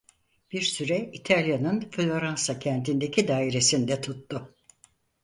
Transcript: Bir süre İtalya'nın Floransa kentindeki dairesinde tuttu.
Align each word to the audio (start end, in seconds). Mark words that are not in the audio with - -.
Bir 0.51 0.61
süre 0.61 1.09
İtalya'nın 1.13 1.81
Floransa 1.91 2.59
kentindeki 2.59 3.27
dairesinde 3.27 4.01
tuttu. 4.01 4.55